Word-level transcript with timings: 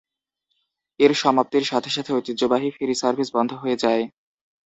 এর 0.99 1.11
সমাপ্তির 1.15 1.63
সাথে 1.63 1.89
সাথে 1.89 2.11
ঐতিহ্যবাহী 2.13 2.69
ফেরি 2.71 2.95
সার্ভিস 3.01 3.29
বন্ধ 3.35 3.51
হয়ে 3.61 3.77
যায়। 3.83 4.03